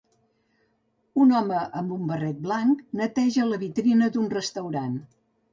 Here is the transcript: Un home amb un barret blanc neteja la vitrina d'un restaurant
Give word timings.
Un 1.25 1.33
home 1.41 1.59
amb 1.81 1.93
un 1.97 2.09
barret 2.13 2.41
blanc 2.47 2.83
neteja 3.03 3.47
la 3.53 3.63
vitrina 3.67 4.11
d'un 4.17 4.37
restaurant 4.37 5.01